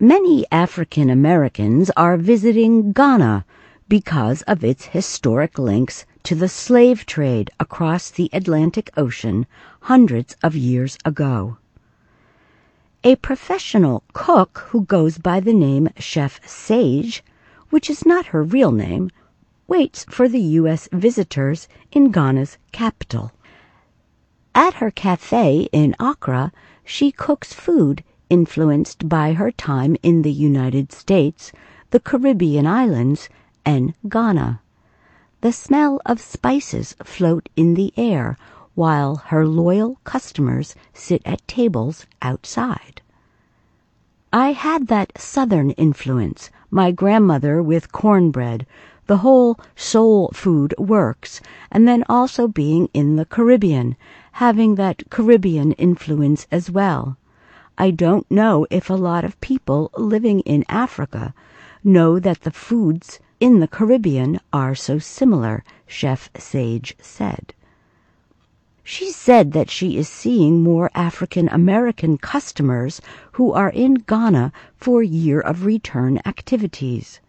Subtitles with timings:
[0.00, 3.44] Many African Americans are visiting Ghana
[3.88, 9.44] because of its historic links to the slave trade across the Atlantic Ocean
[9.80, 11.56] hundreds of years ago.
[13.02, 17.24] A professional cook who goes by the name Chef Sage,
[17.70, 19.10] which is not her real name,
[19.66, 20.88] waits for the U.S.
[20.92, 23.32] visitors in Ghana's capital.
[24.54, 26.52] At her cafe in Accra,
[26.84, 31.52] she cooks food influenced by her time in the United States,
[31.90, 33.28] the Caribbean islands,
[33.64, 34.60] and Ghana.
[35.40, 38.36] The smell of spices float in the air
[38.74, 43.02] while her loyal customers sit at tables outside.
[44.32, 48.66] I had that southern influence, my grandmother with cornbread,
[49.06, 53.96] the whole soul food works, and then also being in the Caribbean,
[54.32, 57.16] having that Caribbean influence as well.
[57.80, 61.32] I don't know if a lot of people living in Africa
[61.84, 67.54] know that the foods in the Caribbean are so similar, Chef Sage said.
[68.82, 73.00] She said that she is seeing more African American customers
[73.34, 77.20] who are in Ghana for year of return activities.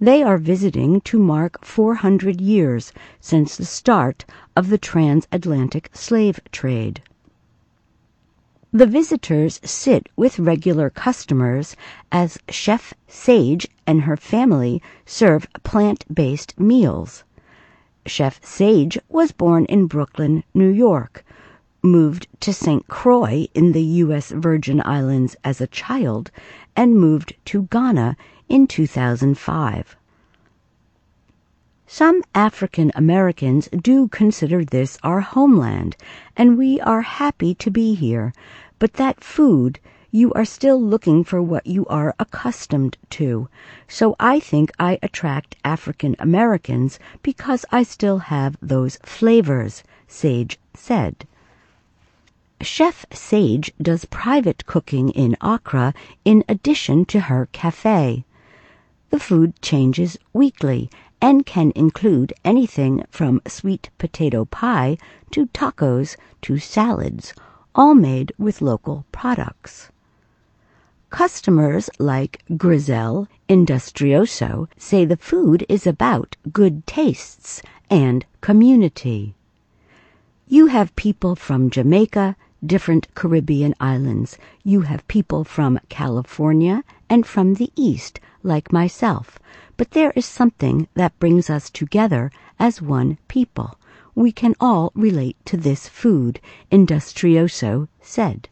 [0.00, 4.24] They are visiting to mark 400 years since the start
[4.56, 7.00] of the transatlantic slave trade.
[8.70, 11.74] The visitors sit with regular customers
[12.12, 17.24] as Chef Sage and her family serve plant based meals.
[18.04, 21.24] Chef Sage was born in Brooklyn, New York,
[21.82, 22.86] moved to St.
[22.88, 24.32] Croix in the U.S.
[24.32, 26.30] Virgin Islands as a child,
[26.76, 28.18] and moved to Ghana
[28.50, 29.96] in 2005.
[31.90, 35.96] Some African Americans do consider this our homeland,
[36.36, 38.34] and we are happy to be here,
[38.78, 39.80] but that food,
[40.10, 43.48] you are still looking for what you are accustomed to.
[43.88, 51.26] So I think I attract African Americans because I still have those flavors, Sage said.
[52.60, 55.94] Chef Sage does private cooking in Accra
[56.26, 58.26] in addition to her cafe.
[59.08, 64.96] The food changes weekly and can include anything from sweet potato pie
[65.30, 67.34] to tacos to salads,
[67.74, 69.90] all made with local products.
[71.10, 79.34] Customers like Grizel Industrioso say the food is about good tastes and community.
[80.46, 84.36] You have people from Jamaica, different Caribbean islands.
[84.64, 89.38] You have people from California and from the East, like myself,
[89.76, 93.76] but there is something that brings us together as one people.
[94.14, 96.40] We can all relate to this food,
[96.70, 98.48] Industrioso said.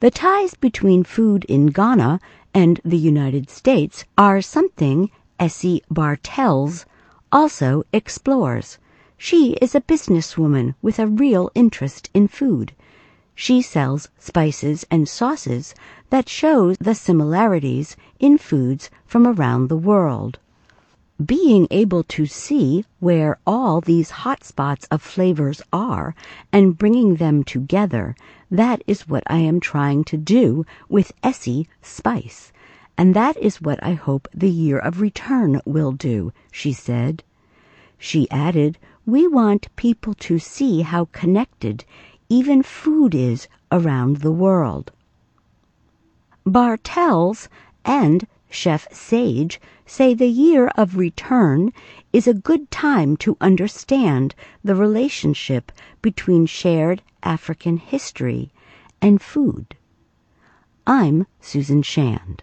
[0.00, 2.20] The ties between food in Ghana
[2.54, 6.86] and the United States are something Essie Bartels
[7.30, 8.78] also explores.
[9.16, 12.72] She is a businesswoman with a real interest in food.
[13.42, 15.74] She sells spices and sauces
[16.10, 20.38] that show the similarities in foods from around the world.
[21.24, 26.14] Being able to see where all these hot spots of flavors are
[26.52, 28.14] and bringing them together,
[28.50, 32.52] that is what I am trying to do with Essie Spice.
[32.98, 37.24] And that is what I hope the year of return will do, she said.
[37.96, 38.76] She added,
[39.06, 41.86] We want people to see how connected
[42.32, 44.92] even food is around the world.
[46.46, 47.48] Bartels
[47.84, 51.72] and Chef Sage say the year of return
[52.12, 58.52] is a good time to understand the relationship between shared African history
[59.02, 59.76] and food.
[60.86, 62.42] I'm Susan Shand.